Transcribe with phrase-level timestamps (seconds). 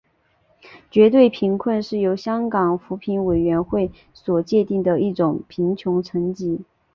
[0.89, 6.61] 绝对贫穷是由香港扶贫委员会所界定的一种贫穷层级。